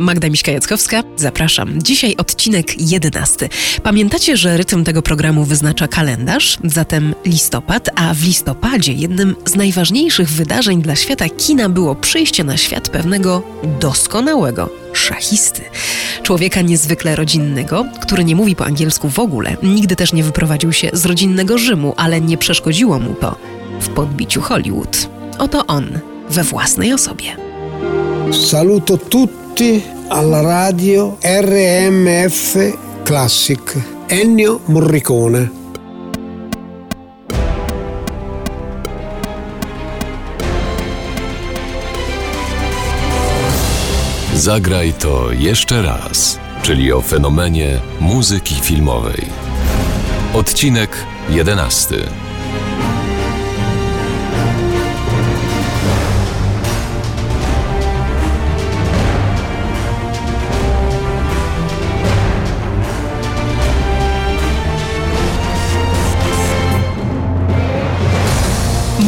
[0.00, 1.82] Magda Miśka-Jackowska, zapraszam.
[1.82, 3.48] Dzisiaj odcinek 11.
[3.82, 10.28] Pamiętacie, że rytm tego programu wyznacza kalendarz, zatem listopad, a w listopadzie jednym z najważniejszych
[10.30, 13.42] wydarzeń dla świata kina było przyjście na świat pewnego
[13.80, 15.62] doskonałego szachisty.
[16.22, 20.90] Człowieka niezwykle rodzinnego, który nie mówi po angielsku w ogóle, nigdy też nie wyprowadził się
[20.92, 23.36] z rodzinnego Rzymu, ale nie przeszkodziło mu to
[23.80, 25.08] w podbiciu Hollywood.
[25.38, 25.98] Oto on
[26.30, 27.36] we własnej osobie.
[28.50, 29.49] Saluto tutti
[30.08, 32.56] alla radio RMF
[33.04, 33.60] Classic.
[34.08, 35.48] Ennio Morricone.
[44.34, 49.24] Zagraj to jeszcze raz, czyli o fenomenie muzyki filmowej.
[50.34, 50.90] Odcinek
[51.30, 52.29] 11.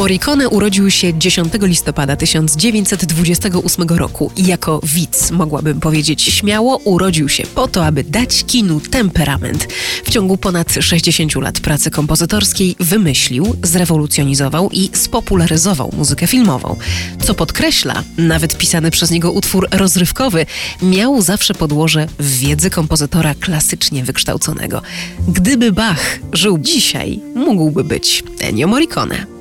[0.03, 7.43] Morricone urodził się 10 listopada 1928 roku i jako widz, mogłabym powiedzieć śmiało, urodził się
[7.55, 9.67] po to, aby dać kinu temperament.
[10.03, 16.75] W ciągu ponad 60 lat pracy kompozytorskiej wymyślił, zrewolucjonizował i spopularyzował muzykę filmową.
[17.23, 20.45] Co podkreśla, nawet pisany przez niego utwór rozrywkowy
[20.81, 24.81] miał zawsze podłoże w wiedzy kompozytora klasycznie wykształconego.
[25.27, 29.32] Gdyby Bach żył dzisiaj, mógłby być Ennio Morricone.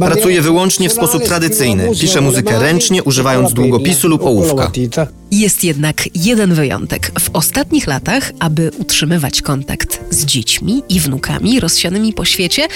[0.00, 1.88] Pracuję wyłącznie w sposób tradycyjny.
[2.00, 4.70] Piszę muzykę ręcznie, używając długopisu lub ołówka.
[5.30, 7.12] Jest jednak jeden wyjątek.
[7.20, 12.68] W ostatnich latach, aby utrzymywać kontakt z dziećmi i wnukami rozsianymi po świecie,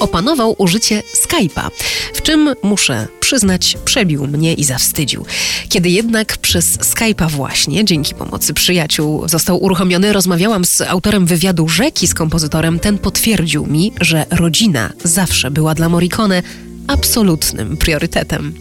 [0.00, 1.70] opanował użycie Skype'a,
[2.14, 5.26] w czym, muszę przyznać, przebił mnie i zawstydził.
[5.68, 12.06] Kiedy jednak przez Skype'a właśnie, dzięki pomocy przyjaciół, został uruchomiony, rozmawiałam z autorem wywiadu Rzeki
[12.06, 16.42] z kompozytorem, ten potwierdził mi, że rodzina zawsze była dla Morricone
[16.86, 18.54] absolutnym priorytetem.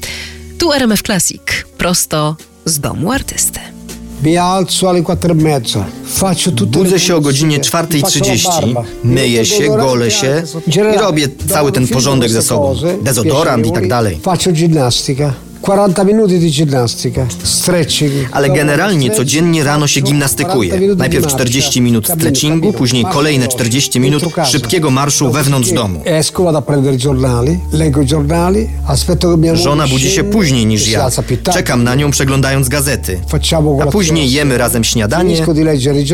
[0.59, 1.41] Tu RMF Classic,
[1.77, 3.76] prosto z domu artysty.
[4.23, 5.83] Mi alzo alle 4.30.
[6.05, 10.43] Faccio tutte Budzę się o godzinie 4.30, myję się, golę się
[10.95, 12.75] i robię cały ten porządek ze sobą.
[13.01, 14.19] Dezodorant i tak dalej.
[14.21, 15.33] Faccio ginnastica.
[15.61, 18.29] 40 minuti di ginnastica, stretching.
[18.31, 20.95] Ale generalnie codziennie rano się gimnastykuję.
[20.95, 26.01] Najpierw 40 minut stretchingu, później kolejne 40 minut szybkiego marszu wewnątrz domu.
[26.05, 30.23] Esco, vado a prendere i giornali, leggo i giornali, aspetto che mia Żona budzi się
[30.23, 31.09] później niż si ja.
[31.53, 33.19] Czekam na nią przeglądając gazety.
[33.81, 35.35] A później jemy razem śniadanie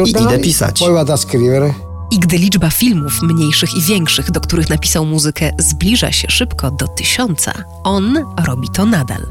[0.06, 0.80] i idę pisać.
[0.80, 1.93] poi vado a scrivere.
[2.14, 6.88] I gdy liczba filmów mniejszych i większych, do których napisał muzykę, zbliża się szybko do
[6.88, 7.54] tysiąca,
[7.84, 9.28] on robi to nadal.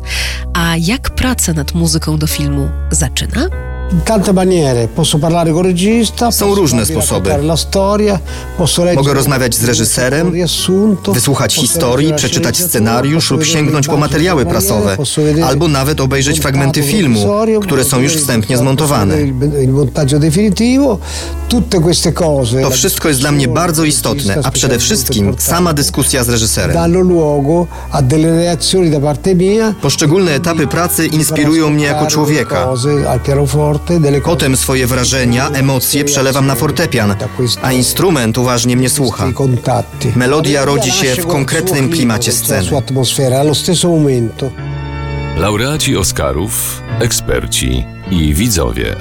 [0.55, 3.72] A jak pracę nad muzyką do filmu zaczyna?
[6.33, 7.31] Są różne sposoby.
[8.97, 10.33] Mogę rozmawiać z reżyserem,
[11.13, 14.97] wysłuchać historii, przeczytać scenariusz lub sięgnąć po materiały prasowe,
[15.47, 17.21] albo nawet obejrzeć fragmenty filmu,
[17.61, 19.17] które są już wstępnie zmontowane.
[22.63, 26.73] To wszystko jest dla mnie bardzo istotne, a przede wszystkim sama dyskusja z reżyserem.
[29.83, 32.69] Poszczególne etapy pracy inspirują mnie jako człowieka.
[34.25, 37.15] Potem swoje wrażenia, emocje przelewam na fortepian,
[37.63, 39.25] a instrument uważnie mnie słucha.
[40.17, 42.69] Melodia rodzi się w konkretnym klimacie sceny.
[45.37, 48.97] Laureaci Oscarów, eksperci i widzowie.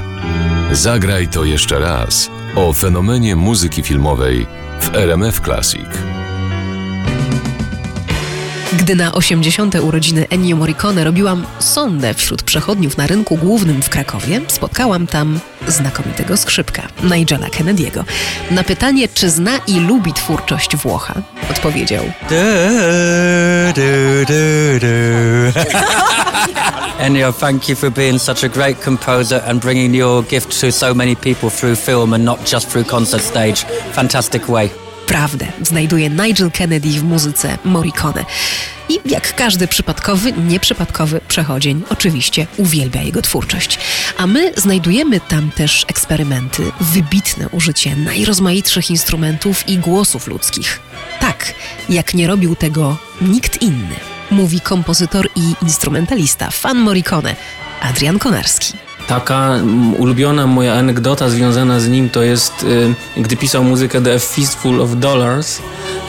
[0.71, 4.47] Zagraj to jeszcze raz o fenomenie muzyki filmowej
[4.81, 5.87] w RMF Classic.
[8.73, 9.75] Gdy na 80.
[9.75, 16.37] urodziny Ennio Morricone robiłam sondę wśród przechodniów na rynku głównym w Krakowie, spotkałam tam znakomitego
[16.37, 18.03] skrzypka, Nigela Kennedy'ego.
[18.51, 21.13] Na pytanie, czy zna i lubi twórczość Włocha,
[21.51, 22.35] odpowiedział Do,
[23.75, 25.59] do, do, do.
[26.99, 30.93] Ennio, thank you for being such a great composer and bringing your gift to so
[30.93, 33.65] many people through film and not just through concert stage.
[33.93, 34.90] Fantastic way.
[35.11, 38.25] Prawdę znajduje Nigel Kennedy w muzyce Morricone.
[38.89, 43.79] I jak każdy przypadkowy, nieprzypadkowy przechodzień, oczywiście uwielbia jego twórczość.
[44.17, 50.79] A my znajdujemy tam też eksperymenty, wybitne użycie najrozmaitszych instrumentów i głosów ludzkich.
[51.19, 51.53] Tak,
[51.89, 53.95] jak nie robił tego nikt inny,
[54.31, 57.35] mówi kompozytor i instrumentalista, fan Morricone,
[57.81, 58.90] Adrian Konarski.
[59.07, 59.59] Taka
[59.97, 64.89] ulubiona moja anegdota związana z nim to jest, y, gdy pisał muzykę The Fistful of
[64.95, 65.61] Dollars,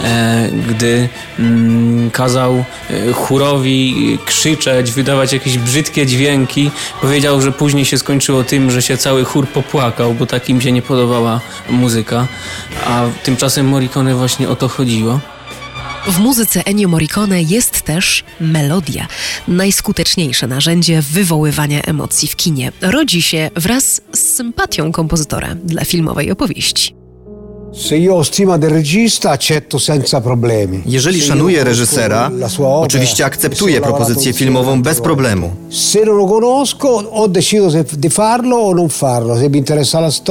[0.04, 1.08] e, gdy
[1.38, 6.70] mm, kazał e, chórowi krzyczeć, wydawać jakieś brzydkie dźwięki.
[7.00, 10.72] Powiedział, że później się skończyło tym, że się cały chór popłakał, bo tak im się
[10.72, 11.40] nie podobała
[11.70, 12.26] muzyka.
[12.86, 15.20] A tymczasem Morricone właśnie o to chodziło.
[16.06, 19.08] W muzyce Ennio Morricone jest też melodia,
[19.48, 22.72] najskuteczniejsze narzędzie wywoływania emocji w kinie.
[22.80, 27.01] Rodzi się wraz z sympatią kompozytora dla filmowej opowieści.
[30.86, 32.30] Jeżeli szanuję reżysera,
[32.84, 35.50] oczywiście akceptuję propozycję filmową bez problemu.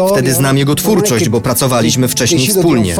[0.07, 2.95] Wtedy znam jego twórczość, bo pracowaliśmy wcześniej wspólnie.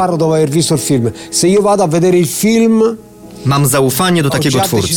[3.45, 4.87] Mam zaufanie do takiego twórcy.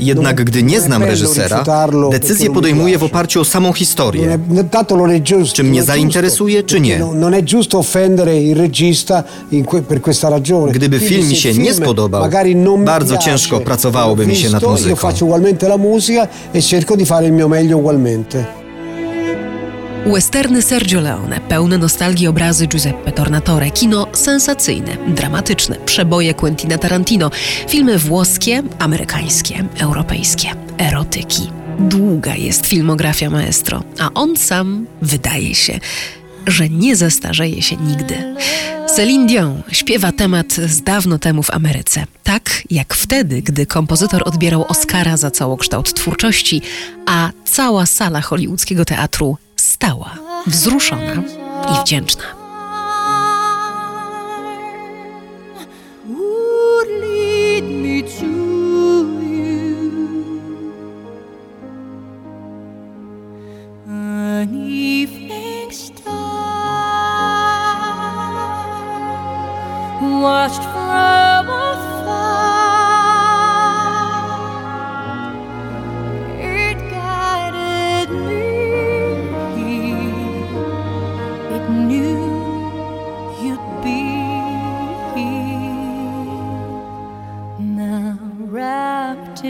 [0.00, 1.56] Jednak gdy nie znam reżysera,
[2.10, 4.38] decyzję podejmuję w oparciu o samą historię.
[5.52, 6.98] Czy mnie zainteresuje, czy nie.
[10.72, 12.22] Gdyby film mi się nie spodobał,
[12.84, 14.96] bardzo ciężko pracowałoby mi się nad muzyką.
[20.12, 27.30] Westerny Sergio Leone, pełne nostalgii obrazy Giuseppe Tornatore, kino sensacyjne, dramatyczne, przeboje Quentina Tarantino,
[27.68, 31.50] filmy włoskie, amerykańskie, europejskie, erotyki.
[31.78, 35.80] Długa jest filmografia maestro, a on sam wydaje się,
[36.46, 38.34] że nie zestarzeje się nigdy.
[38.94, 42.04] Celine Dion śpiewa temat z dawno temu w Ameryce.
[42.22, 46.62] Tak jak wtedy, gdy kompozytor odbierał Oscara za całokształt twórczości,
[47.06, 49.36] a cała sala hollywoodzkiego teatru
[49.78, 50.14] stała,
[50.46, 51.14] wzruszona
[51.72, 52.37] i wdzięczna.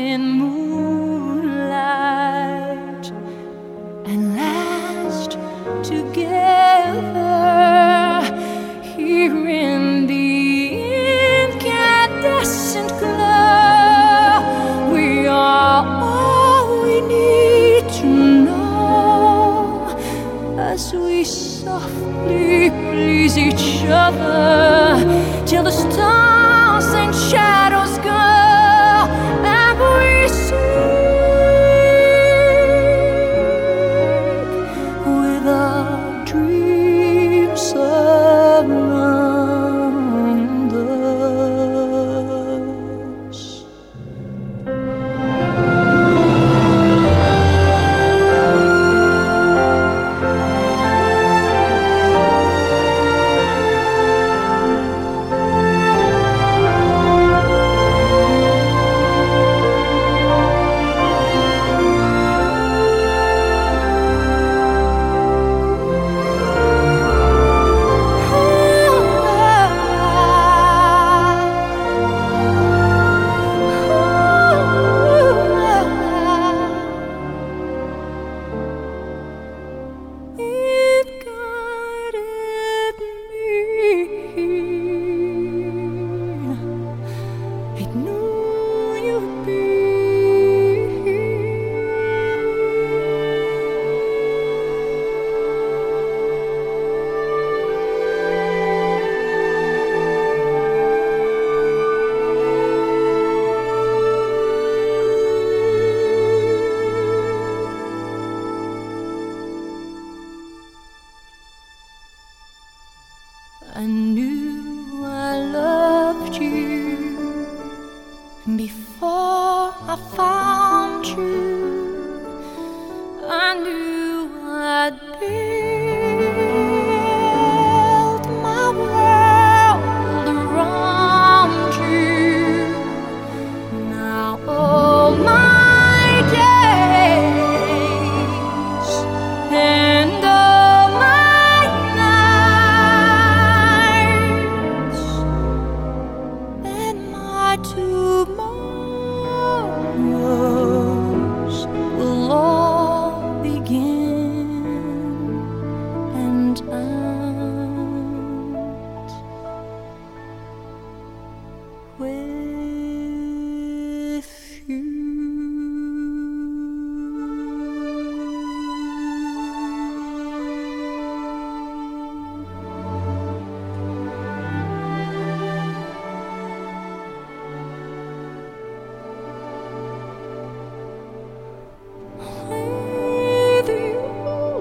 [0.08, 1.58] in moonlight
[4.06, 5.32] and last
[5.82, 7.28] together
[8.82, 10.80] here in the
[11.44, 14.92] incandescent glow.
[14.94, 18.06] We are all we need to
[18.46, 19.88] know
[20.58, 24.67] as we softly please each other.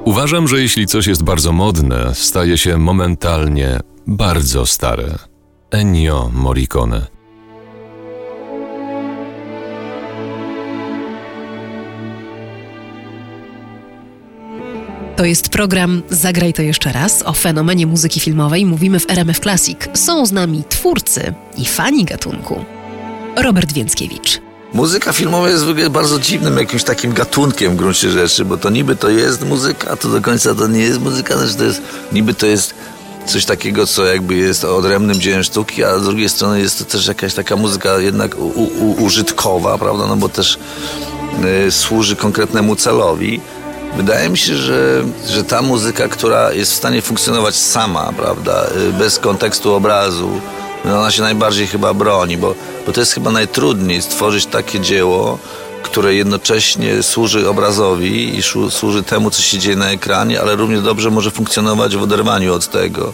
[0.07, 5.15] Uważam, że jeśli coś jest bardzo modne, staje się momentalnie bardzo stare.
[5.71, 7.07] Ennio Morricone.
[15.15, 17.23] To jest program Zagraj to jeszcze raz.
[17.23, 19.77] O fenomenie muzyki filmowej mówimy w RMF Classic.
[19.93, 22.65] Są z nami twórcy i fani gatunku.
[23.35, 24.46] Robert Więckiewicz.
[24.73, 28.69] Muzyka filmowa jest w ogóle bardzo dziwnym jakimś takim gatunkiem w gruncie rzeczy, bo to
[28.69, 31.81] niby to jest muzyka, a to do końca to nie jest muzyka, znaczy to jest,
[32.11, 32.73] niby to jest
[33.25, 37.07] coś takiego, co jakby jest odrębnym dziełem sztuki, a z drugiej strony jest to też
[37.07, 40.59] jakaś taka muzyka jednak u, u, użytkowa, prawda, no bo też
[41.67, 43.41] y, służy konkretnemu celowi.
[43.97, 48.93] Wydaje mi się, że, że ta muzyka, która jest w stanie funkcjonować sama, prawda, y,
[48.93, 50.41] bez kontekstu obrazu,
[50.85, 52.55] ona się najbardziej chyba broni, bo,
[52.85, 55.39] bo to jest chyba najtrudniej stworzyć takie dzieło,
[55.83, 61.11] które jednocześnie służy obrazowi i służy temu, co się dzieje na ekranie, ale równie dobrze
[61.11, 63.13] może funkcjonować w oderwaniu od tego.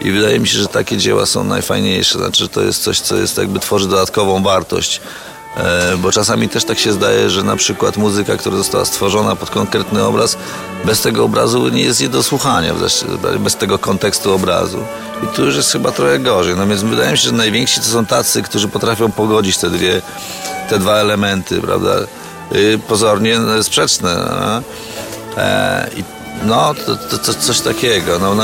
[0.00, 2.18] I wydaje mi się, że takie dzieła są najfajniejsze.
[2.18, 5.00] Znaczy, to jest coś, co jest jakby tworzy dodatkową wartość.
[5.56, 9.50] E, bo czasami też tak się zdaje, że na przykład muzyka, która została stworzona pod
[9.50, 10.36] konkretny obraz,
[10.84, 12.74] bez tego obrazu nie jest nie do słuchania,
[13.38, 14.78] bez tego kontekstu obrazu.
[15.24, 16.56] I tu już jest chyba trochę gorzej.
[16.56, 20.02] No więc wydaje mi się, że najwięksi to są tacy, którzy potrafią pogodzić te dwie,
[20.68, 21.90] te dwa elementy, prawda?
[22.88, 24.14] Pozornie sprzeczne.
[24.14, 24.62] No?
[25.42, 26.04] E, I
[26.46, 28.18] no, to, to, to, coś takiego.
[28.18, 28.34] No,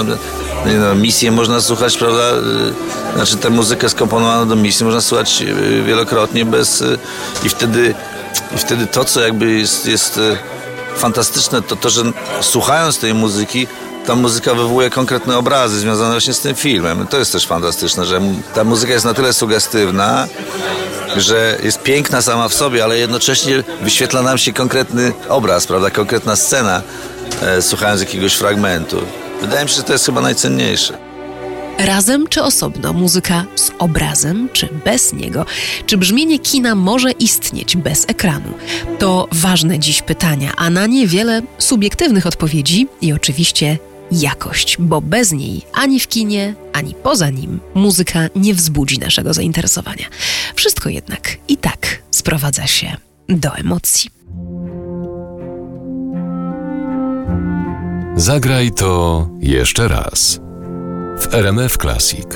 [0.65, 2.33] no, misję można słuchać, prawda?
[2.33, 6.81] Y, znaczy tę muzykę skomponowaną do misji można słuchać y, wielokrotnie bez...
[6.81, 6.99] Y,
[7.45, 7.95] I wtedy,
[8.55, 10.21] i wtedy to, co jakby jest, jest
[10.97, 12.03] fantastyczne, to to, że
[12.41, 13.67] słuchając tej muzyki,
[14.07, 17.07] ta muzyka wywołuje konkretne obrazy związane właśnie z tym filmem.
[17.07, 18.21] To jest też fantastyczne, że
[18.55, 20.29] ta muzyka jest na tyle sugestywna,
[21.17, 26.37] że jest piękna sama w sobie, ale jednocześnie wyświetla nam się konkretny obraz, prawda, konkretna
[26.37, 26.83] scena,
[27.43, 28.97] e, słuchając jakiegoś fragmentu.
[29.41, 30.99] Wydaje mi się, że to jest chyba najcenniejsze.
[31.79, 35.47] Razem czy osobno, muzyka z obrazem czy bez niego?
[35.87, 38.55] Czy brzmienie kina może istnieć bez ekranu?
[38.99, 43.79] To ważne dziś pytania, a na nie wiele subiektywnych odpowiedzi i oczywiście
[44.13, 50.07] jakość, bo bez niej ani w kinie, ani poza nim muzyka nie wzbudzi naszego zainteresowania.
[50.55, 52.97] Wszystko jednak i tak sprowadza się
[53.29, 54.11] do emocji.
[58.17, 60.41] Zagraj to jeszcze raz
[61.19, 62.27] w RMF Classic.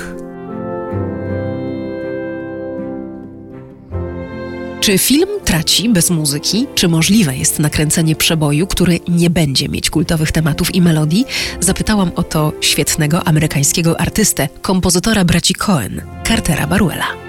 [4.79, 6.67] Czy film traci bez muzyki?
[6.75, 11.25] Czy możliwe jest nakręcenie przeboju, który nie będzie mieć kultowych tematów i melodii?
[11.59, 17.28] Zapytałam o to świetnego amerykańskiego artystę, kompozytora braci Cohen, Cartera Baruela.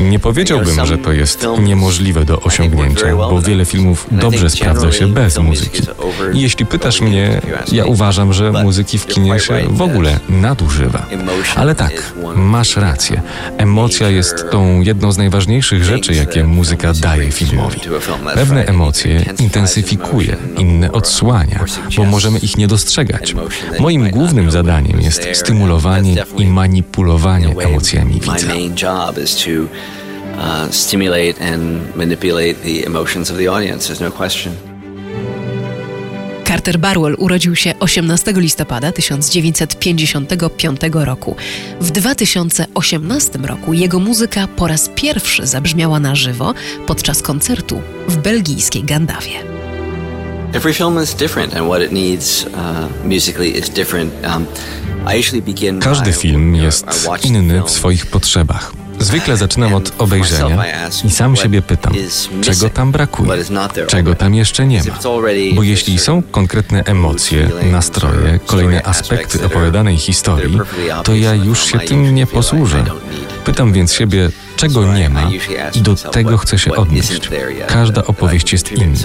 [0.00, 5.38] Nie powiedziałbym, że to jest niemożliwe do osiągnięcia, bo wiele filmów dobrze sprawdza się bez
[5.38, 5.82] muzyki.
[6.32, 7.40] Jeśli pytasz mnie,
[7.72, 11.06] ja uważam, że muzyki w kinie się w ogóle nadużywa.
[11.56, 13.22] Ale tak, masz rację.
[13.58, 17.80] Emocja jest tą jedną z najważniejszych rzeczy, jakie muzyka daje filmowi.
[18.34, 21.64] Pewne emocje intensyfikuje, inne odsłania,
[21.96, 23.34] bo możemy ich nie dostrzegać.
[23.78, 25.83] Moim głównym zadaniem jest stymulowanie
[26.38, 28.32] i manipulowanie emocjami widza.
[28.32, 28.44] Uh,
[34.00, 34.74] no.
[36.44, 41.36] Carter Barwell urodził się 18 listopada 1955 roku.
[41.80, 46.54] W 2018 roku jego muzyka po raz pierwszy zabrzmiała na żywo
[46.86, 49.63] podczas koncertu w belgijskiej Gandawie.
[50.54, 54.12] Every film is different and what it needs uh, musically is different.
[54.24, 54.46] Um,
[55.80, 56.86] każdy film jest
[57.24, 58.72] inny w swoich potrzebach.
[58.98, 60.64] Zwykle zaczynam od obejrzenia
[61.04, 61.92] i sam siebie pytam,
[62.40, 63.32] czego tam brakuje,
[63.86, 64.98] czego tam jeszcze nie ma.
[65.54, 70.58] Bo jeśli są konkretne emocje, nastroje, kolejne aspekty opowiadanej historii,
[71.04, 72.84] to ja już się tym nie posłużę.
[73.44, 75.30] Pytam więc siebie, czego nie ma
[75.74, 77.20] i do tego chcę się odnieść.
[77.68, 78.98] Każda opowieść jest inna.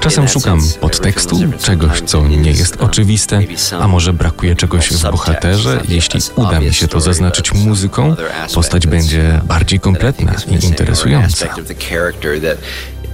[0.00, 3.40] Czasem szukam podtekstu, czegoś, co nie jest oczywiste,
[3.80, 5.82] a może brakuje czegoś w bohaterze.
[5.88, 8.16] Jeśli uda mi się to zaznaczyć muzyką,
[8.54, 11.48] postać będzie bardziej kompletna i interesująca.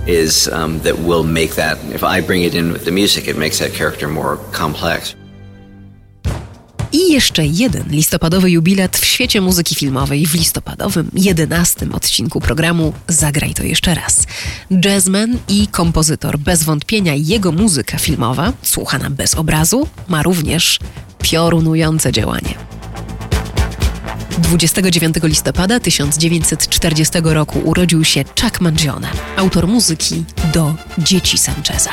[0.07, 3.37] is um, that will make that if I bring it in with the music, it
[3.37, 5.17] makes that character more complex.
[6.93, 13.55] I jeszcze jeden listopadowy jubilat w świecie muzyki filmowej w listopadowym, jedenastym odcinku programu Zagraj
[13.55, 14.27] to jeszcze raz.
[14.85, 20.79] Jazzman i kompozytor, bez wątpienia jego muzyka filmowa, słuchana bez obrazu, ma również
[21.23, 22.55] piorunujące działanie.
[24.39, 30.25] 29 listopada 1940 roku urodził się Chuck Mangione, autor muzyki
[30.55, 31.93] do Dzieci Sancheza.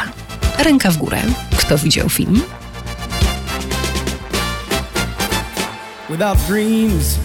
[0.59, 1.21] Ręka w górę.
[1.57, 2.41] Kto widział film?
[6.09, 7.17] Without dreams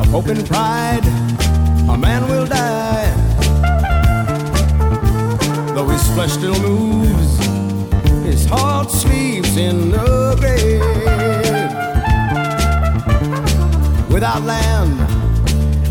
[0.00, 1.04] of hope and pride,
[1.88, 3.14] a man will die.
[5.72, 7.38] Though his flesh still moves,
[8.24, 10.80] his heart sleeps in the grave.
[14.10, 14.98] Without land,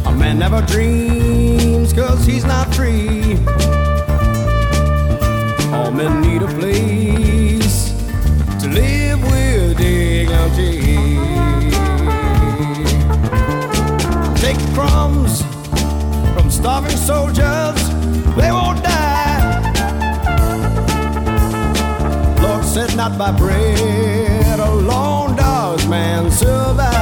[0.06, 3.38] a man never dreams, cause he's not free.
[5.74, 6.37] All men need
[16.78, 17.90] starving soldiers,
[18.36, 19.62] they won't die.
[22.42, 26.97] Lord said, not by bread alone does man survive.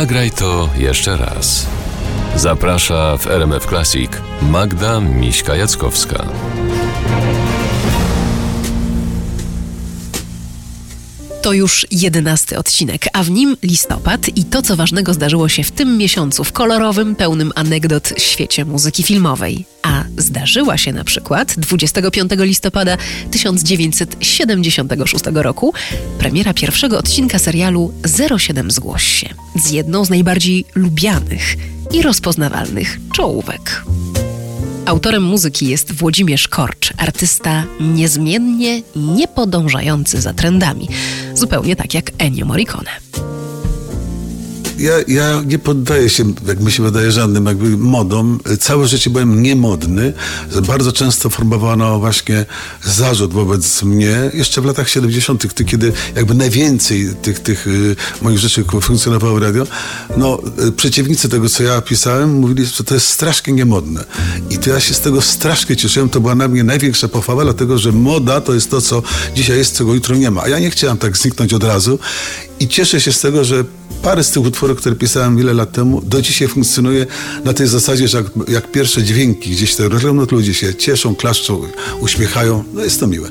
[0.00, 1.66] Zagraj to jeszcze raz.
[2.36, 4.10] Zaprasza w RMF Classic
[4.42, 6.26] Magda Miśka-Jackowska.
[11.50, 15.70] To już jedenasty odcinek, a w nim listopad i to, co ważnego zdarzyło się w
[15.70, 19.64] tym miesiącu w kolorowym, pełnym anegdot świecie muzyki filmowej.
[19.82, 22.96] A zdarzyła się na przykład 25 listopada
[23.30, 25.74] 1976 roku
[26.18, 27.92] premiera pierwszego odcinka serialu
[28.38, 29.28] 07 Zgłoś się
[29.64, 31.56] z jedną z najbardziej lubianych
[31.92, 33.82] i rozpoznawalnych czołówek.
[34.86, 40.88] Autorem muzyki jest Włodzimierz Korcz, artysta niezmiennie niepodążający za trendami,
[41.34, 42.90] zupełnie tak jak Ennio Morricone
[44.80, 48.40] ja, ja nie poddaję się, jak mi się wydaje, żadnym jakby modom.
[48.60, 50.12] Całe życie byłem niemodny.
[50.66, 52.46] Bardzo często formowano właśnie
[52.84, 58.64] zarzut wobec mnie, jeszcze w latach 70., kiedy jakby najwięcej tych, tych y, moich rzeczy
[58.80, 59.66] funkcjonowało radio.
[60.16, 60.38] No,
[60.68, 64.04] y, przeciwnicy tego, co ja pisałem, mówili, że to jest strasznie niemodne.
[64.50, 66.08] I to ja się z tego strasznie cieszyłem.
[66.08, 69.02] To była na mnie największa pochwała, dlatego że moda to jest to, co
[69.34, 70.42] dzisiaj jest, czego jutro nie ma.
[70.42, 71.98] A ja nie chciałem tak zniknąć od razu.
[72.60, 73.64] I cieszę się z tego, że
[74.02, 77.06] parę z tych utworów, które pisałem wiele lat temu, do dzisiaj funkcjonuje
[77.44, 79.88] na tej zasadzie, że jak, jak pierwsze dźwięki gdzieś te
[80.30, 81.62] ludzie się cieszą, klaszczą,
[82.00, 82.64] uśmiechają.
[82.74, 83.30] No jest to miłe.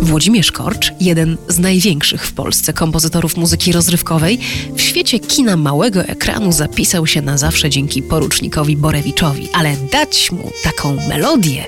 [0.00, 4.38] Włodzimierz Korcz, jeden z największych w Polsce kompozytorów muzyki rozrywkowej,
[4.76, 10.52] w świecie kina małego ekranu zapisał się na zawsze dzięki porucznikowi Borewiczowi, ale dać mu
[10.62, 11.66] taką melodię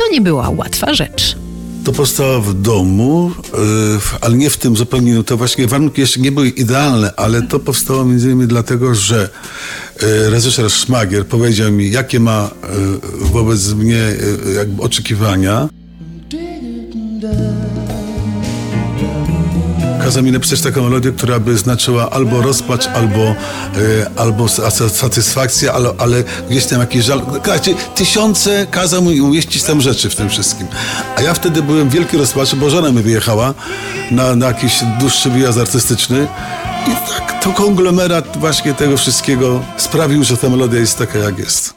[0.00, 1.36] to nie była łatwa rzecz.
[1.90, 3.58] To powstało w domu, e,
[4.20, 8.04] ale nie w tym zupełnie, to właśnie warunki jeszcze nie były idealne, ale to powstało
[8.04, 9.28] między innymi dlatego, że
[10.00, 12.66] e, reżyser Szmagier powiedział mi, jakie ma e,
[13.32, 14.02] wobec mnie
[14.78, 15.68] oczekiwania.
[20.10, 23.34] Kazał mi napisać taką melodię, która by znaczyła albo rozpacz, albo, e,
[24.16, 24.48] albo
[24.88, 27.22] satysfakcję, ale, ale gdzieś tam jakiś żal.
[27.94, 30.66] Tysiące kazał mi umieścić tam rzeczy w tym wszystkim.
[31.16, 33.54] A ja wtedy byłem w wielkiej rozpaczy, bo żona mi wyjechała
[34.10, 36.26] na, na jakiś dłuższy wyjazd artystyczny
[36.86, 41.74] i tak to konglomerat właśnie tego wszystkiego sprawił, że ta melodia jest taka, jak jest.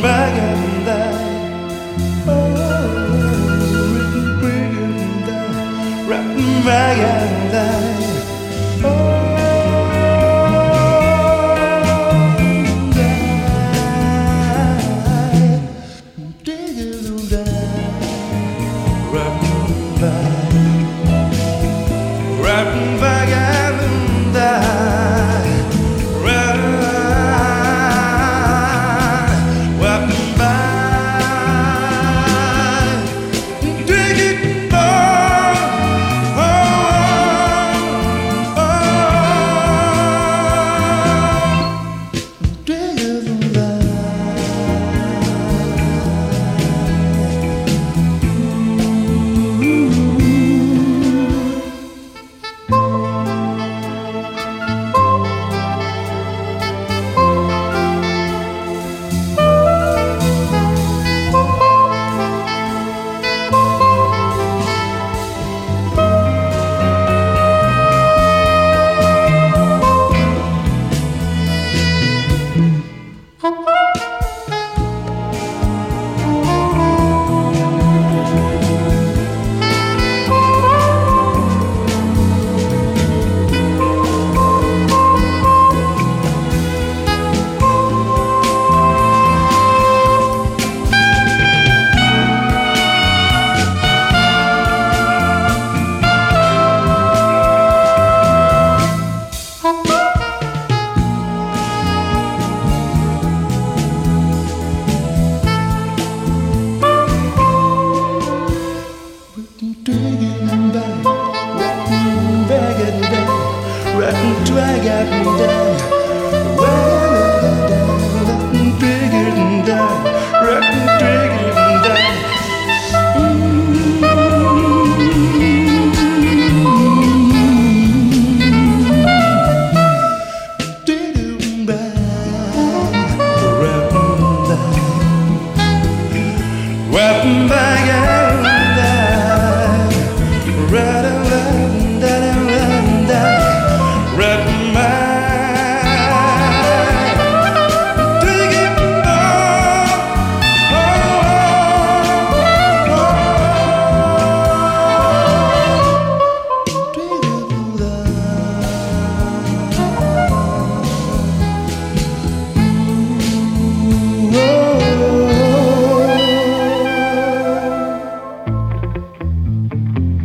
[0.00, 1.14] 바간다
[6.64, 7.83] 바간다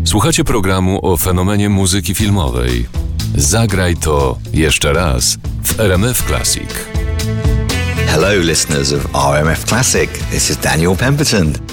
[0.10, 2.86] Słuchacie programu o fenomenie muzyki filmowej.
[3.36, 6.86] Zagraj to jeszcze raz w RMF Classic.
[8.08, 10.10] Hello, listeners of RMF Classic.
[10.32, 11.69] This is Daniel Pemberton.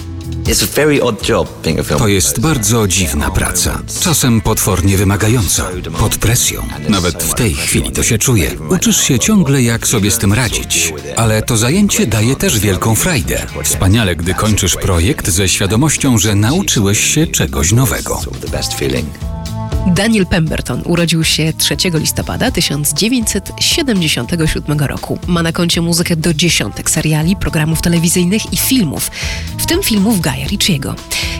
[1.98, 6.62] To jest bardzo dziwna praca, czasem potwornie wymagająca, pod presją.
[6.88, 8.50] Nawet w tej chwili to się czuje.
[8.70, 13.46] Uczysz się ciągle, jak sobie z tym radzić, ale to zajęcie daje też wielką frajdę.
[13.64, 18.20] Wspaniale, gdy kończysz projekt ze świadomością, że nauczyłeś się czegoś nowego.
[19.86, 25.18] Daniel Pemberton urodził się 3 listopada 1977 roku.
[25.26, 29.10] Ma na koncie muzykę do dziesiątek seriali, programów telewizyjnych i filmów,
[29.58, 30.94] w tym filmów Gaja Ricciego.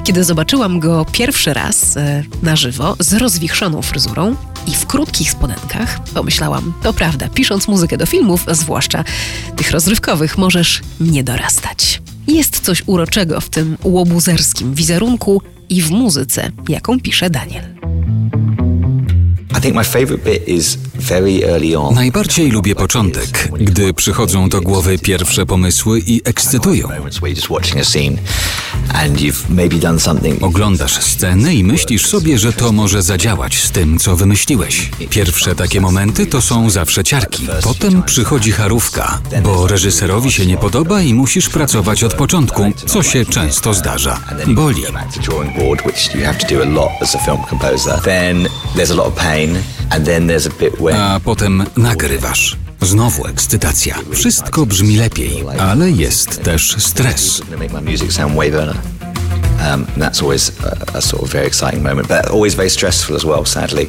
[0.04, 6.00] Kiedy zobaczyłam go pierwszy raz e, na żywo z rozwichrzoną fryzurą i w krótkich spodenkach,
[6.14, 9.04] pomyślałam, to prawda, pisząc muzykę do filmów, zwłaszcza
[9.56, 12.02] tych rozrywkowych, możesz nie dorastać.
[12.28, 17.75] Jest coś uroczego w tym łobuzerskim wizerunku i w muzyce, jaką pisze Daniel.
[21.90, 26.88] Najbardziej lubię początek, gdy przychodzą do głowy pierwsze pomysły i ekscytują.
[30.40, 34.90] Oglądasz scenę i myślisz sobie, że to może zadziałać z tym, co wymyśliłeś.
[35.10, 37.46] Pierwsze takie momenty to są zawsze ciarki.
[37.62, 43.26] Potem przychodzi charówka, bo reżyserowi się nie podoba i musisz pracować od początku, co się
[43.26, 44.20] często zdarza.
[44.46, 44.82] Boli.
[50.94, 52.56] A potem nagrywasz.
[52.80, 53.98] Znowu ekscytacja.
[54.12, 57.42] Wszystko brzmi lepiej, ale jest też stres.
[59.72, 63.24] Um, that's always a, a sort of very exciting moment, but always very stressful as
[63.24, 63.86] well, sadly.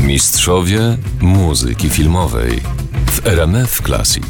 [0.00, 2.60] Mistrzowie muzyki filmowej
[3.10, 4.24] w RMF Classic.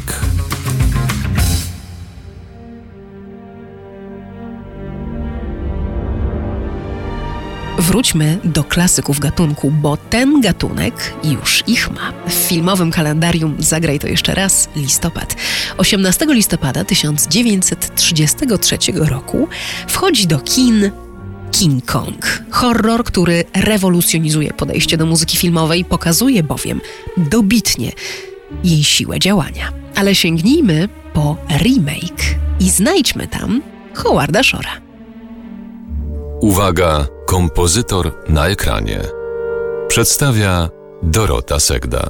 [7.85, 12.13] Wróćmy do klasyków gatunku, bo ten gatunek już ich ma.
[12.27, 15.35] W filmowym kalendarium Zagraj to jeszcze raz listopad.
[15.77, 19.47] 18 listopada 1933 roku
[19.87, 20.91] wchodzi do kin
[21.51, 22.43] King Kong.
[22.51, 26.81] Horror, który rewolucjonizuje podejście do muzyki filmowej, pokazuje bowiem
[27.17, 27.91] dobitnie
[28.63, 29.71] jej siłę działania.
[29.95, 33.61] Ale sięgnijmy po remake i znajdźmy tam
[33.93, 34.81] Howarda Shora.
[36.41, 39.01] Uwaga, kompozytor na ekranie.
[39.87, 40.69] Przedstawia
[41.03, 42.09] Dorota Segda.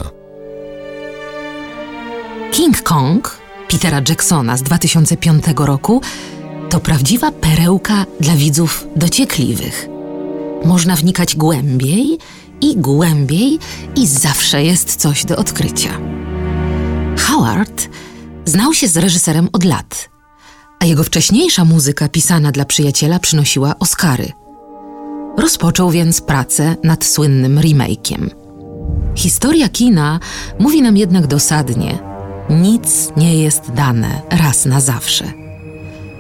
[2.52, 3.38] King Kong
[3.70, 6.02] Petera Jacksona z 2005 roku
[6.70, 9.88] to prawdziwa perełka dla widzów dociekliwych.
[10.66, 12.18] Można wnikać głębiej
[12.62, 13.60] i głębiej
[13.96, 15.90] i zawsze jest coś do odkrycia.
[17.18, 17.90] Howard
[18.46, 20.10] znał się z reżyserem od lat,
[20.80, 24.45] a jego wcześniejsza muzyka pisana dla przyjaciela przynosiła Oscary.
[25.38, 28.30] Rozpoczął więc pracę nad słynnym remake'iem.
[29.16, 30.20] Historia kina
[30.60, 32.00] mówi nam jednak dosadnie:
[32.50, 35.26] nic nie jest dane raz na zawsze.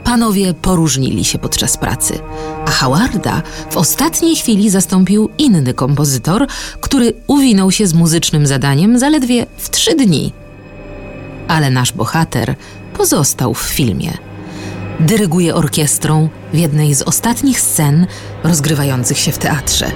[0.03, 2.19] Panowie poróżnili się podczas pracy,
[2.65, 6.47] a Howarda w ostatniej chwili zastąpił inny kompozytor,
[6.81, 10.33] który uwinął się z muzycznym zadaniem zaledwie w trzy dni.
[11.47, 12.55] Ale nasz bohater
[12.97, 14.17] pozostał w filmie.
[14.99, 18.07] Dyryguje orkiestrą w jednej z ostatnich scen
[18.43, 19.91] rozgrywających się w teatrze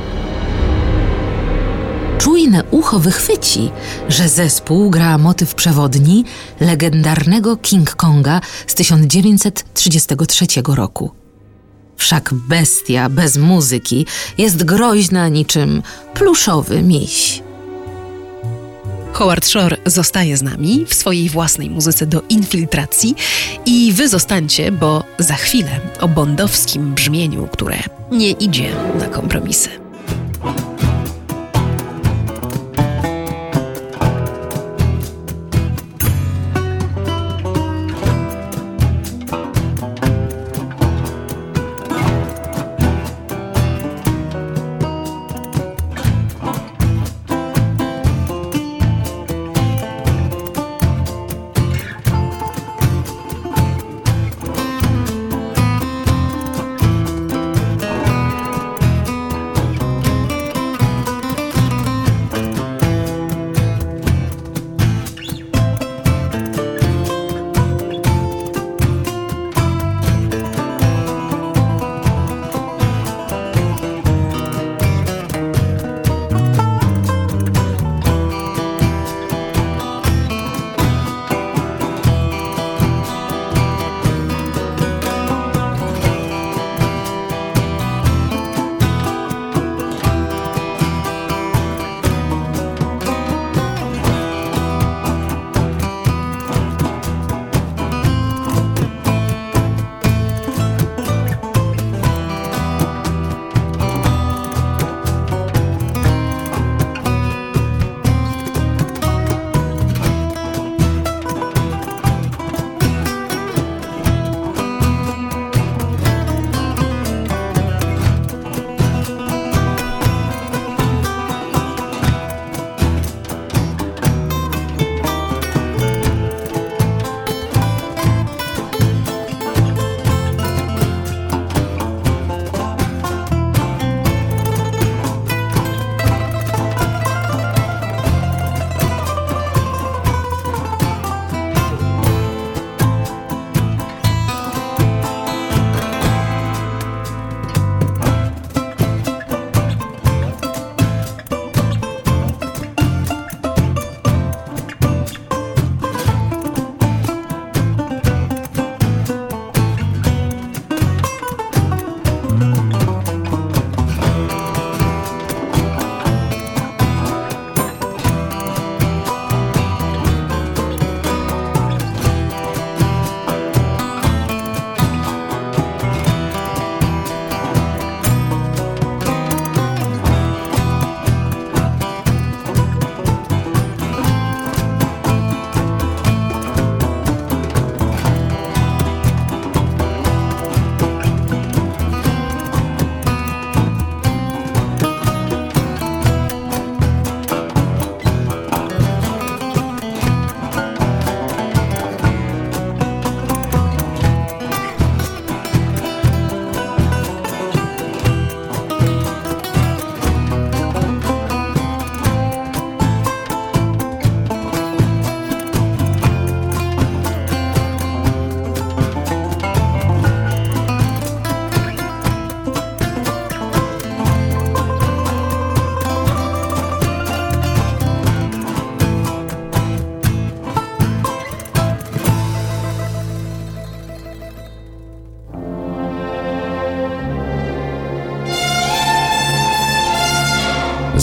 [2.20, 3.72] czujne ucho wychwyci,
[4.10, 6.26] że zespół gra motyw przewodni
[6.60, 11.12] legendarnego King Konga z 1933 roku.
[11.98, 14.06] Wszak bestia bez muzyki
[14.38, 15.84] jest groźna niczym
[16.14, 17.44] pluszowy miś.
[19.14, 23.16] Howard Shore zostaje z nami w swojej własnej muzyce do infiltracji
[23.66, 27.78] i wy zostańcie, bo za chwilę o bondowskim brzmieniu, które
[28.12, 28.70] nie idzie
[29.00, 29.70] na kompromisy.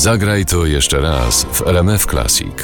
[0.07, 2.55] Zagraj to jeszcze raz w RMF Classic.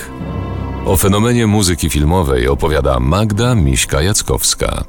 [0.87, 4.85] O fenomenie muzyki filmowej opowiada Magda Miśka-Jackowska.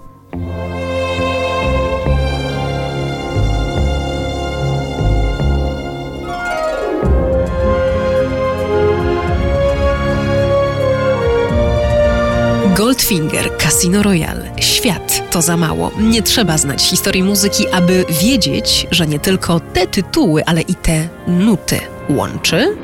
[12.75, 15.91] Goldfinger, Casino Royale, Świat to za mało.
[15.99, 21.09] Nie trzeba znać historii muzyki, aby wiedzieć, że nie tylko te tytuły, ale i te
[21.27, 22.77] nuty łączy.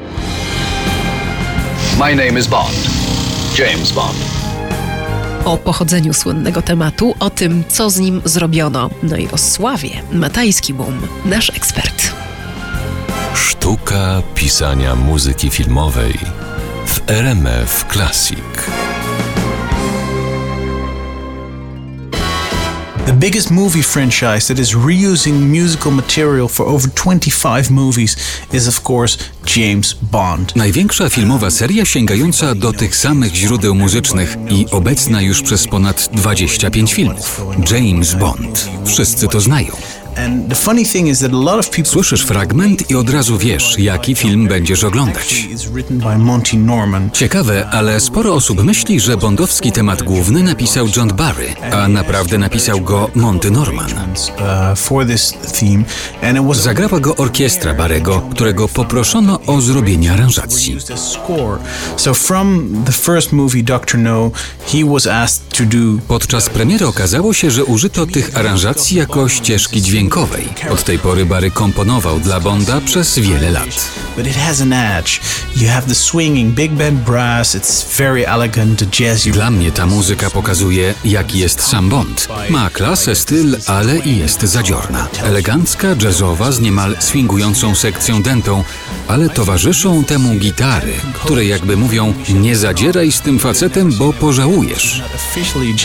[1.99, 2.89] My name is Bond.
[3.57, 4.17] James Bond.
[5.45, 9.89] O pochodzeniu słynnego tematu, o tym, co z nim zrobiono, no i o sławie.
[10.11, 12.13] Matajski Boom, nasz ekspert.
[13.33, 16.19] Sztuka pisania muzyki filmowej
[16.85, 18.39] w RMF Classic.
[23.09, 28.15] The biggest movie franchise that is reusing musical material for over 25 movies
[28.53, 29.17] is of course
[29.55, 30.55] James Bond.
[30.55, 36.93] Największa filmowa seria sięgająca do tych samych źródeł muzycznych i obecna już przez ponad 25
[36.93, 37.41] filmów.
[37.71, 38.69] James Bond.
[38.85, 39.71] Wszyscy to znają.
[41.87, 45.47] Słyszysz fragment i od razu wiesz, jaki film będziesz oglądać.
[47.13, 52.81] Ciekawe, ale sporo osób myśli, że bondowski temat główny napisał John Barry, a naprawdę napisał
[52.81, 53.89] go Monty Norman.
[56.53, 60.77] Zagrała go orkiestra Barego, którego poproszono o zrobienie aranżacji.
[66.07, 70.49] Podczas premiery okazało się, że użyto tych aranżacji jako ścieżki dźwiękowej dźwiękowej.
[70.69, 73.91] Od tej pory Barry komponował dla Bonda przez wiele lat.
[79.31, 82.27] Dla mnie ta muzyka pokazuje, jaki jest sam Bond.
[82.49, 85.07] Ma klasę, styl, ale i jest zadziorna.
[85.23, 88.63] Elegancka, jazzowa, z niemal swingującą sekcją dentą,
[89.07, 95.03] ale towarzyszą temu gitary, które jakby mówią, nie zadzieraj z tym facetem, bo pożałujesz.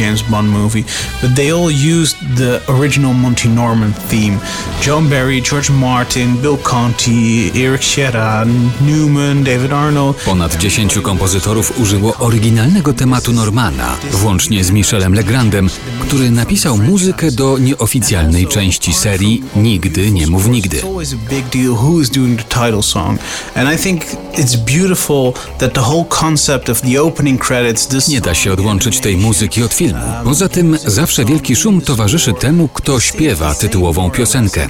[0.00, 0.84] James Bond movie,
[1.22, 1.70] but they all
[2.02, 4.38] used the original Monty Norman theme.
[4.86, 10.16] John Barry, George Martin, Bill Conti, Eric Sheran, Newman, David Arnold.
[10.16, 17.58] Ponad dziesięciu kompozytorów użyło oryginalnego tematu Normana, włącznie z Michelem Legrandem, który napisał muzykę do
[17.58, 20.82] nieoficjalnej części serii Nigdy nie mów nigdy.
[28.08, 30.00] Nie da się odłączyć tej muzyki od filmu.
[30.24, 34.68] Poza tym zawsze wielki szum towarzyszy temu, kto śpiewa tytułową piosenkę.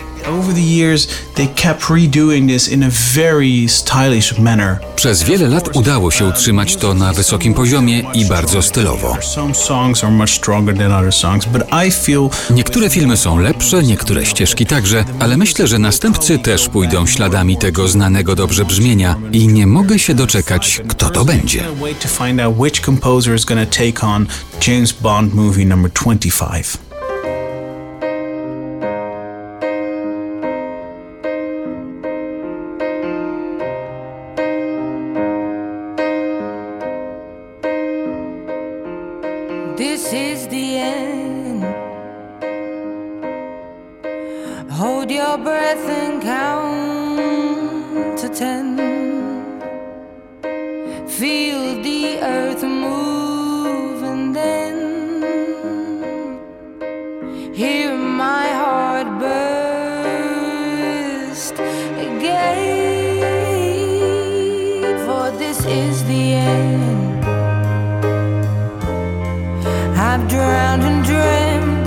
[4.96, 9.16] Przez wiele lat udało się utrzymać to na wysokim poziomie i bardzo stylowo.
[12.50, 17.88] Niektóre filmy są lepsze, niektóre ścieżki także, ale myślę, że następcy też pójdą śladami tego
[17.88, 21.62] znanego dobrze brzmienia i nie mogę się doczekać, kto to będzie.
[24.66, 26.93] James Bond movie number 25.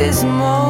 [0.07, 0.66] This moment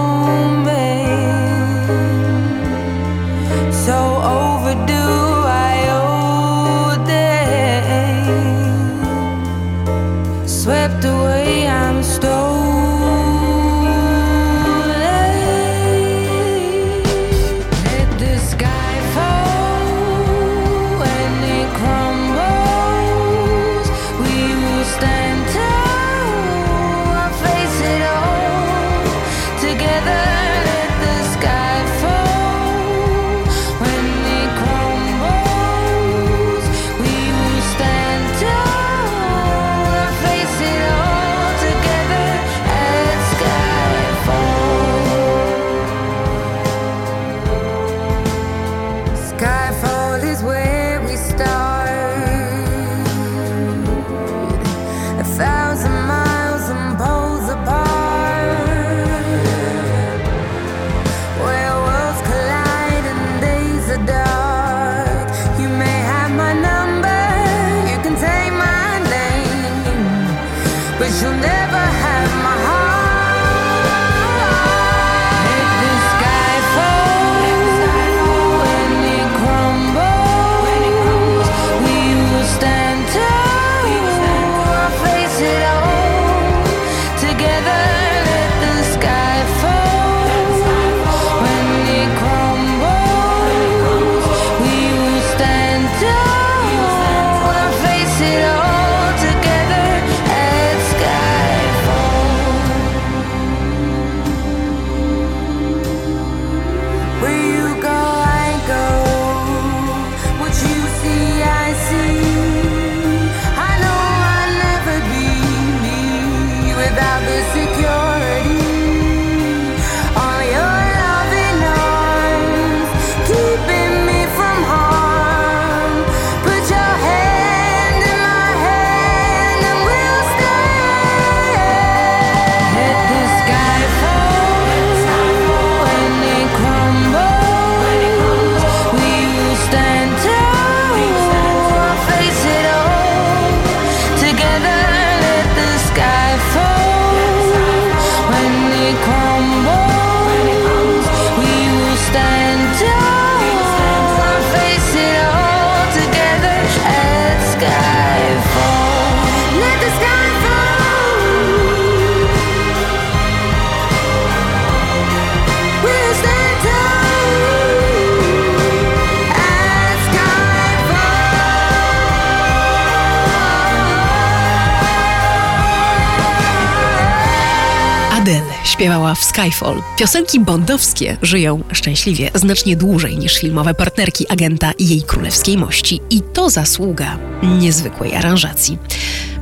[178.77, 179.81] śpiewała w Skyfall.
[179.97, 186.01] Piosenki bondowskie żyją szczęśliwie znacznie dłużej niż filmowe partnerki agenta i jej królewskiej mości.
[186.09, 188.77] I to zasługa niezwykłej aranżacji.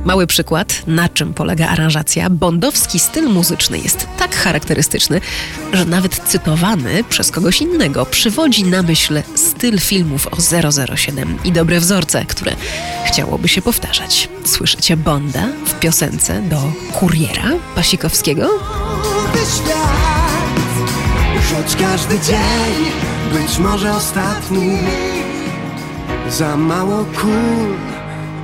[0.04, 2.30] Mały przykład, na czym polega aranżacja.
[2.30, 5.20] Bondowski styl muzyczny jest tak charakterystyczny,
[5.72, 10.36] że nawet cytowany przez kogoś innego przywodzi na myśl styl filmów o
[10.96, 12.56] 007 i dobre wzorce, które
[13.06, 14.28] chciałoby się powtarzać.
[14.44, 18.48] Słyszycie Bonda w piosence do Kuriera Pasikowskiego?
[19.38, 20.36] Świat.
[21.54, 22.74] Choć każdy dzień
[23.32, 24.78] być może ostatni.
[26.28, 27.76] Za mało kul,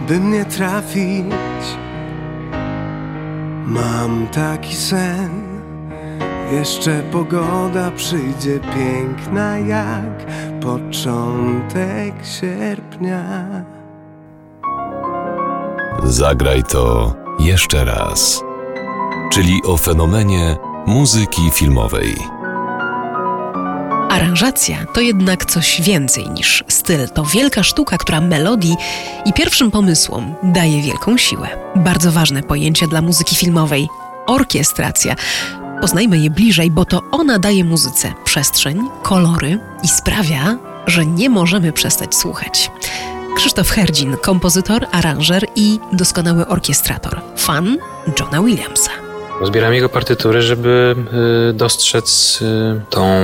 [0.09, 1.25] by mnie trafić.
[3.67, 5.43] Mam taki sen.
[6.53, 10.27] Jeszcze pogoda przyjdzie piękna jak
[10.61, 13.35] początek sierpnia.
[16.05, 18.43] Zagraj to jeszcze raz.
[19.31, 20.57] Czyli o fenomenie
[20.87, 22.17] muzyki filmowej.
[24.11, 27.09] Aranżacja to jednak coś więcej niż styl.
[27.09, 28.77] To wielka sztuka, która melodii
[29.25, 31.49] i pierwszym pomysłom daje wielką siłę.
[31.77, 33.89] Bardzo ważne pojęcie dla muzyki filmowej
[34.27, 35.15] orkiestracja.
[35.81, 41.73] Poznajmy je bliżej, bo to ona daje muzyce przestrzeń, kolory i sprawia, że nie możemy
[41.73, 42.71] przestać słuchać.
[43.37, 47.79] Krzysztof Herdzin, kompozytor, aranżer i doskonały orkiestrator, fan
[48.19, 49.12] Johna Williamsa.
[49.43, 50.97] Zbieram jego partytury, żeby
[51.51, 53.21] y, dostrzec y, tą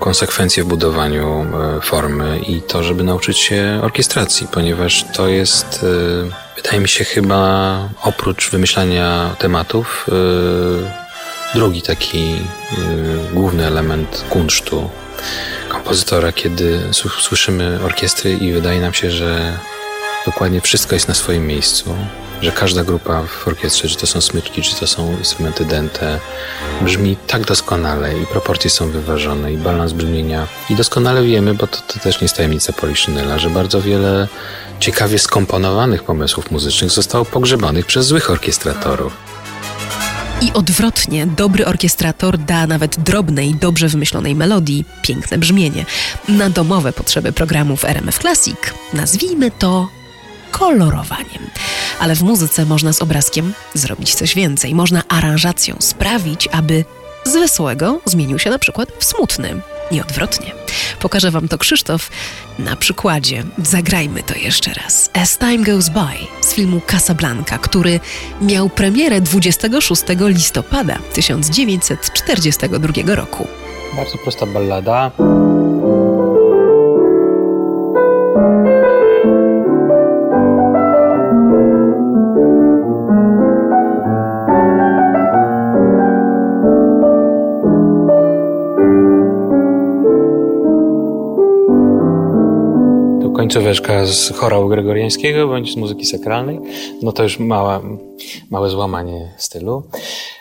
[0.00, 1.46] konsekwencję w budowaniu
[1.78, 5.86] y, formy i to, żeby nauczyć się orkiestracji, ponieważ to jest,
[6.56, 10.06] wydaje mi się, chyba oprócz wymyślania tematów,
[11.54, 12.34] drugi taki
[13.32, 14.90] główny element kunsztu
[15.68, 16.80] kompozytora, kiedy
[17.18, 19.58] słyszymy orkiestry i wydaje nam się, że
[20.26, 21.94] dokładnie wszystko jest na swoim miejscu
[22.42, 26.18] że każda grupa w orkiestrze, czy to są smyczki, czy to są instrumenty dęte,
[26.80, 30.46] brzmi tak doskonale i proporcje są wyważone i balans brzmienia.
[30.70, 34.28] I doskonale wiemy, bo to, to też nie jest tajemnica Poliszynela, że bardzo wiele
[34.80, 39.16] ciekawie skomponowanych pomysłów muzycznych zostało pogrzebanych przez złych orkiestratorów.
[40.40, 45.84] I odwrotnie, dobry orkiestrator da nawet drobnej, dobrze wymyślonej melodii piękne brzmienie.
[46.28, 48.56] Na domowe potrzeby programów RMF Classic
[48.92, 49.88] nazwijmy to
[50.52, 51.50] kolorowaniem.
[52.00, 54.74] Ale w muzyce można z obrazkiem zrobić coś więcej.
[54.74, 56.84] Można aranżacją sprawić, aby
[57.24, 60.52] z wesołego zmienił się na przykład w smutny i odwrotnie.
[61.00, 62.10] Pokażę Wam to Krzysztof
[62.58, 63.44] na przykładzie.
[63.58, 65.10] Zagrajmy to jeszcze raz.
[65.14, 66.00] As Time Goes By
[66.40, 68.00] z filmu Casablanca, który
[68.40, 73.46] miał premierę 26 listopada 1942 roku.
[73.96, 75.10] Bardzo prosta ballada.
[93.52, 96.60] Końcóweczka z chorału gregoriańskiego bądź z muzyki sakralnej,
[97.02, 97.80] no to już mała,
[98.50, 99.82] małe złamanie stylu.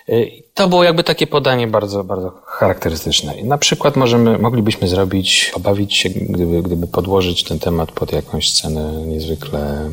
[0.10, 3.34] Y, to było jakby takie podanie bardzo, bardzo charakterystyczne.
[3.44, 9.06] Na przykład możemy, moglibyśmy zrobić, pobawić się, gdyby, gdyby podłożyć ten temat pod jakąś scenę
[9.08, 9.90] niezwykle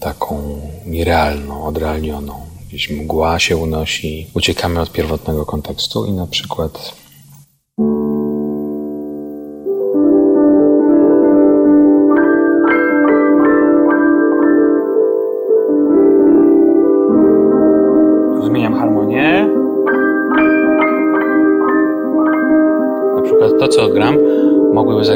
[0.00, 2.34] taką nierealną, odrealnioną.
[2.68, 7.01] Gdzieś mgła się unosi, uciekamy od pierwotnego kontekstu i na przykład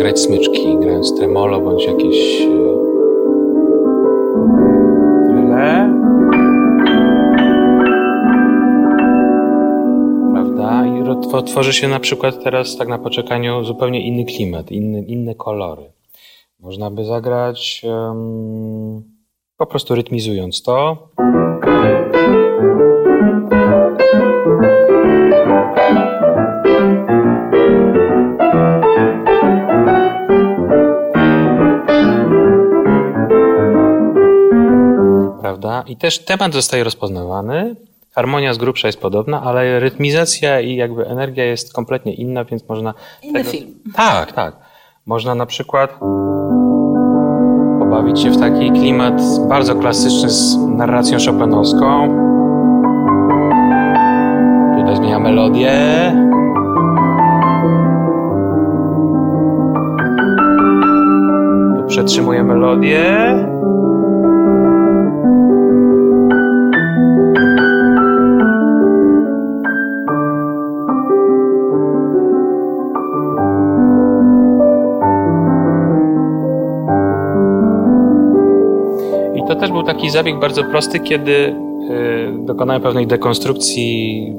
[0.07, 2.47] zagrać smyczki, grając tremolo bądź jakieś e,
[10.33, 10.87] Prawda?
[10.87, 11.03] I
[11.47, 15.93] tworzy się na przykład teraz tak na poczekaniu zupełnie inny klimat, inny, inne kolory.
[16.61, 19.03] Można by zagrać um,
[19.57, 21.09] po prostu rytmizując to.
[35.89, 37.77] I też temat zostaje rozpoznawany,
[38.13, 42.95] harmonia z grubsza jest podobna, ale rytmizacja i jakby energia jest kompletnie inna, więc można...
[43.23, 43.51] Inny tego...
[43.51, 43.75] film.
[43.95, 44.57] Tak, tak.
[45.07, 45.99] Można na przykład
[47.79, 52.09] pobawić się w taki klimat bardzo klasyczny z narracją chopinowską.
[54.79, 55.73] Tutaj zmienia melodię.
[61.77, 63.56] Tu przetrzymuje melodię.
[80.07, 81.55] Taki zabieg bardzo prosty, kiedy y,
[82.47, 84.33] dokonałem pewnej dekonstrukcji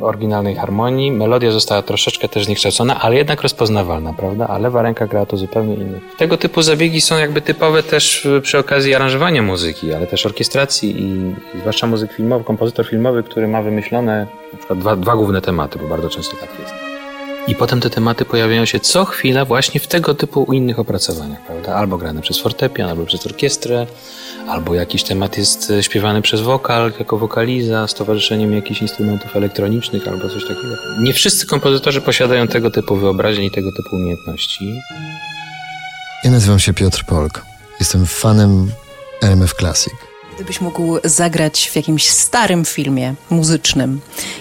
[0.00, 1.12] y, oryginalnej harmonii.
[1.12, 4.48] Melodia została troszeczkę też zniekształcona, ale jednak rozpoznawalna, prawda?
[4.48, 6.00] A lewa ręka grała to zupełnie inny.
[6.18, 11.34] Tego typu zabiegi są jakby typowe też przy okazji aranżowania muzyki, ale też orkiestracji i
[11.60, 15.88] zwłaszcza muzyk filmowy, kompozytor filmowy, który ma wymyślone na przykład dwa, dwa główne tematy, bo
[15.88, 16.83] bardzo często tak jest.
[17.46, 21.74] I potem te tematy pojawiają się co chwila właśnie w tego typu innych opracowaniach, prawda?
[21.74, 23.86] Albo grane przez fortepian, albo przez orkiestrę,
[24.48, 30.08] albo jakiś temat jest e, śpiewany przez wokal, jako wokaliza, z towarzyszeniem jakichś instrumentów elektronicznych,
[30.08, 30.76] albo coś takiego.
[31.00, 34.80] Nie wszyscy kompozytorzy posiadają tego typu wyobraźni i tego typu umiejętności.
[36.24, 37.46] Ja nazywam się Piotr Polk.
[37.80, 38.70] Jestem fanem
[39.22, 40.13] RMF Classic.
[40.34, 44.00] Gdybyś mógł zagrać w jakimś starym filmie muzycznym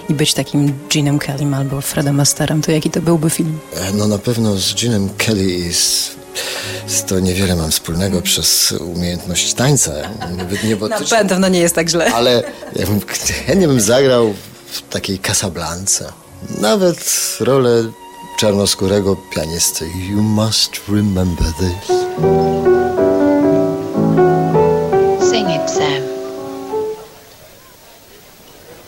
[0.10, 3.60] i być takim Ginem Kellym albo Fredem Asterem, to jaki to byłby film?
[3.76, 6.12] E, no na pewno z Ginem Kelly i z,
[6.88, 9.92] z to niewiele mam wspólnego przez umiejętność tańca.
[11.10, 12.14] Na pewno nie jest tak źle.
[12.14, 12.44] Ale
[12.76, 13.00] ja bym,
[13.46, 14.34] chętnie bym zagrał
[14.72, 16.14] w takiej Casablance.
[16.62, 17.84] Nawet rolę
[18.38, 19.86] czarnoskórego pianisty.
[20.10, 21.98] You must remember this.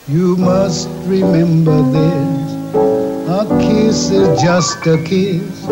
[0.08, 2.76] You must remember this.
[3.28, 5.68] A kiss is just a kiss.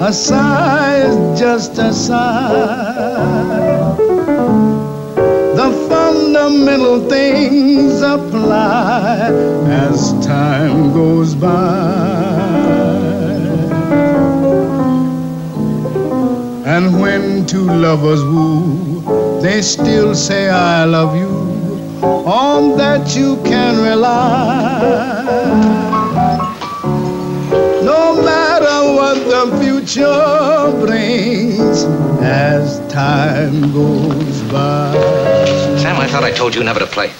[0.00, 3.96] A sigh is just a sigh.
[5.56, 9.30] The fundamental things apply
[9.70, 11.56] as time goes by.
[16.66, 21.30] And when two lovers woo, they still say, I love you
[22.02, 24.78] on that you can rely.
[27.82, 31.84] No matter what the future brings
[32.20, 34.92] as time goes by.
[35.78, 37.10] Sam, I thought I told you never to play.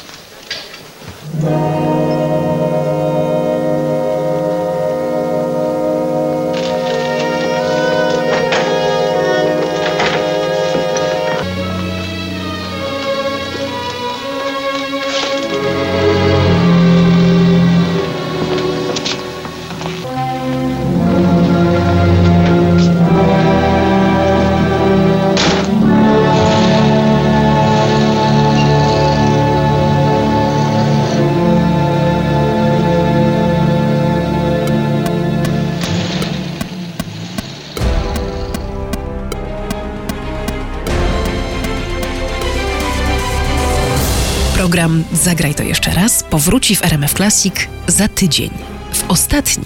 [44.79, 47.55] Program Zagraj to jeszcze raz powróci w RMF Classic
[47.87, 48.51] za tydzień,
[48.93, 49.65] w ostatnim,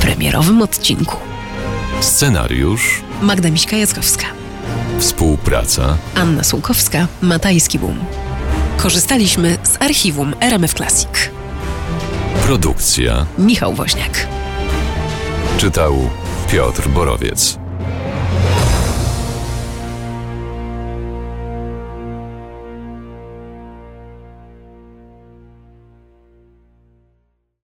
[0.00, 1.16] premierowym odcinku.
[2.00, 4.24] Scenariusz Magda Miśka-Jackowska.
[4.98, 7.98] Współpraca Anna Sułkowska, Matajski Boom.
[8.76, 11.30] Korzystaliśmy z archiwum RMF Classic.
[12.46, 14.26] Produkcja Michał Woźniak.
[15.58, 16.10] Czytał
[16.52, 17.61] Piotr Borowiec